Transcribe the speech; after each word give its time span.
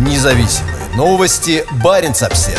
Независимые 0.00 0.88
новости. 0.96 1.62
Барин 1.84 2.12
обсерва 2.12 2.58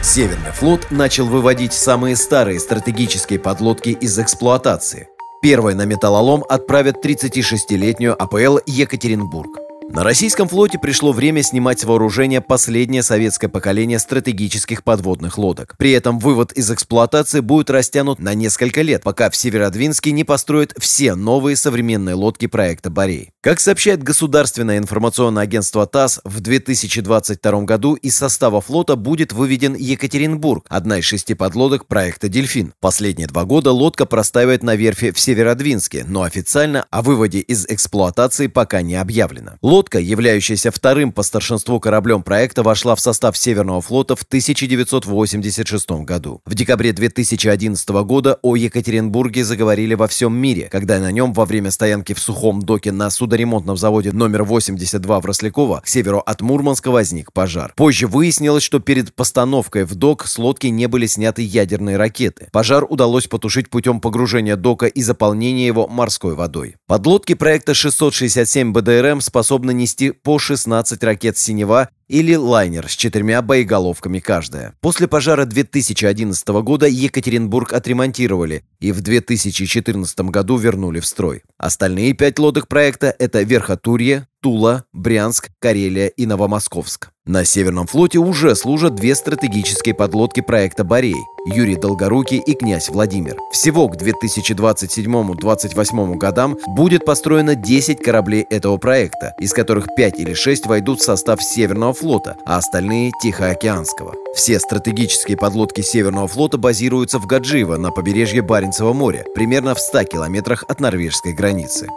Северный 0.00 0.52
флот 0.52 0.92
начал 0.92 1.26
выводить 1.26 1.72
самые 1.72 2.14
старые 2.14 2.60
стратегические 2.60 3.40
подлодки 3.40 3.88
из 3.88 4.16
эксплуатации. 4.16 5.08
Первой 5.42 5.74
на 5.74 5.86
металлолом 5.86 6.44
отправят 6.48 7.04
36-летнюю 7.04 8.14
АПЛ 8.22 8.58
«Екатеринбург». 8.64 9.58
На 9.90 10.02
российском 10.02 10.48
флоте 10.48 10.78
пришло 10.78 11.12
время 11.12 11.42
снимать 11.42 11.80
с 11.80 11.84
вооружения 11.84 12.40
последнее 12.40 13.02
советское 13.02 13.48
поколение 13.48 13.98
стратегических 13.98 14.82
подводных 14.82 15.38
лодок. 15.38 15.74
При 15.78 15.92
этом 15.92 16.18
вывод 16.18 16.52
из 16.52 16.70
эксплуатации 16.70 17.40
будет 17.40 17.70
растянут 17.70 18.18
на 18.18 18.34
несколько 18.34 18.82
лет, 18.82 19.02
пока 19.02 19.30
в 19.30 19.36
Северодвинске 19.36 20.12
не 20.12 20.24
построят 20.24 20.74
все 20.78 21.14
новые 21.14 21.56
современные 21.56 22.14
лодки 22.14 22.46
проекта 22.46 22.90
«Борей». 22.90 23.30
Как 23.40 23.60
сообщает 23.60 24.02
государственное 24.02 24.78
информационное 24.78 25.42
агентство 25.42 25.86
ТАСС, 25.86 26.20
в 26.24 26.40
2022 26.40 27.60
году 27.62 27.94
из 27.94 28.16
состава 28.16 28.60
флота 28.62 28.96
будет 28.96 29.32
выведен 29.32 29.74
Екатеринбург, 29.74 30.64
одна 30.70 30.98
из 30.98 31.04
шести 31.04 31.34
подлодок 31.34 31.86
проекта 31.86 32.28
«Дельфин». 32.28 32.72
Последние 32.80 33.28
два 33.28 33.44
года 33.44 33.70
лодка 33.70 34.06
простаивает 34.06 34.62
на 34.62 34.76
верфи 34.76 35.10
в 35.10 35.20
Северодвинске, 35.20 36.04
но 36.08 36.22
официально 36.22 36.86
о 36.90 37.02
выводе 37.02 37.40
из 37.40 37.66
эксплуатации 37.66 38.46
пока 38.46 38.80
не 38.80 38.94
объявлено. 38.94 39.58
Лодка, 39.74 39.98
являющаяся 39.98 40.70
вторым 40.70 41.10
по 41.10 41.24
старшинству 41.24 41.80
кораблем 41.80 42.22
проекта, 42.22 42.62
вошла 42.62 42.94
в 42.94 43.00
состав 43.00 43.36
Северного 43.36 43.80
флота 43.80 44.14
в 44.14 44.22
1986 44.22 45.90
году. 46.04 46.40
В 46.46 46.54
декабре 46.54 46.92
2011 46.92 47.88
года 48.04 48.38
о 48.42 48.54
Екатеринбурге 48.54 49.42
заговорили 49.42 49.94
во 49.94 50.06
всем 50.06 50.32
мире, 50.32 50.68
когда 50.70 51.00
на 51.00 51.10
нем 51.10 51.32
во 51.32 51.44
время 51.44 51.72
стоянки 51.72 52.12
в 52.14 52.20
сухом 52.20 52.62
доке 52.62 52.92
на 52.92 53.10
судо 53.10 53.24
судоремонтном 53.24 53.76
заводе 53.76 54.12
номер 54.12 54.44
82 54.44 55.18
в 55.18 55.26
Росляково 55.26 55.80
к 55.80 55.88
северу 55.88 56.20
от 56.20 56.40
Мурманска 56.40 56.92
возник 56.92 57.32
пожар. 57.32 57.72
Позже 57.74 58.06
выяснилось, 58.06 58.62
что 58.62 58.78
перед 58.78 59.12
постановкой 59.12 59.86
в 59.86 59.96
док 59.96 60.28
с 60.28 60.38
лодки 60.38 60.68
не 60.68 60.86
были 60.86 61.06
сняты 61.06 61.42
ядерные 61.42 61.96
ракеты. 61.96 62.46
Пожар 62.52 62.86
удалось 62.88 63.26
потушить 63.26 63.70
путем 63.70 64.00
погружения 64.00 64.54
дока 64.54 64.86
и 64.86 65.02
заполнения 65.02 65.66
его 65.66 65.88
морской 65.88 66.36
водой. 66.36 66.76
Подлодки 66.86 67.34
проекта 67.34 67.72
667 67.72 68.72
БДРМ 68.74 69.22
способны 69.22 69.72
нести 69.72 70.10
по 70.10 70.38
16 70.38 71.02
ракет 71.02 71.38
«Синева» 71.38 71.88
или 72.08 72.34
лайнер 72.34 72.88
с 72.88 72.92
четырьмя 72.92 73.42
боеголовками 73.42 74.18
каждая. 74.18 74.74
После 74.80 75.08
пожара 75.08 75.44
2011 75.44 76.46
года 76.62 76.86
Екатеринбург 76.86 77.72
отремонтировали 77.72 78.64
и 78.80 78.92
в 78.92 79.00
2014 79.00 80.20
году 80.20 80.56
вернули 80.56 81.00
в 81.00 81.06
строй. 81.06 81.42
Остальные 81.58 82.14
пять 82.14 82.38
лодок 82.38 82.68
проекта– 82.68 83.14
это 83.18 83.42
Верхотурье, 83.42 84.26
Тула, 84.44 84.84
Брянск, 84.92 85.48
Карелия 85.58 86.08
и 86.08 86.26
Новомосковск. 86.26 87.08
На 87.26 87.46
Северном 87.46 87.86
флоте 87.86 88.18
уже 88.18 88.54
служат 88.54 88.96
две 88.96 89.14
стратегические 89.14 89.94
подлодки 89.94 90.42
проекта 90.42 90.84
«Борей»– 90.84 91.16
Юрий 91.46 91.76
Долгорукий 91.76 92.42
и 92.46 92.52
князь 92.52 92.90
Владимир. 92.90 93.38
Всего 93.50 93.88
к 93.88 93.96
2027-2028 93.96 96.16
годам 96.16 96.58
будет 96.76 97.06
построено 97.06 97.54
10 97.54 98.02
кораблей 98.02 98.44
этого 98.50 98.76
проекта, 98.76 99.32
из 99.40 99.54
которых 99.54 99.86
5 99.96 100.18
или 100.18 100.34
6 100.34 100.66
войдут 100.66 101.00
в 101.00 101.04
состав 101.04 101.42
Северного 101.42 101.93
флота, 101.94 102.36
а 102.44 102.58
остальные– 102.58 103.12
Тихоокеанского. 103.22 104.14
Все 104.34 104.58
стратегические 104.60 105.36
подлодки 105.36 105.80
Северного 105.80 106.28
флота 106.28 106.58
базируются 106.58 107.18
в 107.18 107.26
Гаджиево 107.26 107.76
на 107.76 107.90
побережье 107.90 108.42
Баренцева 108.42 108.92
моря, 108.92 109.24
примерно 109.34 109.74
в 109.74 109.80
100 109.80 110.04
километрах 110.04 110.64
от 110.68 110.80
норвежской 110.80 111.32
границы. 111.32 111.88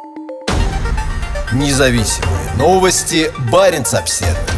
Независимые 1.53 2.51
новости. 2.57 3.31
Барин 3.51 3.83
обседный. 3.91 4.56